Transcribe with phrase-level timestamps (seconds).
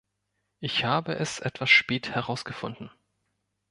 [0.61, 2.89] Ich habe es etwas spät herausgefunden.